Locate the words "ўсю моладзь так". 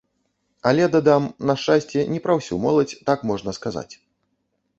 2.39-3.19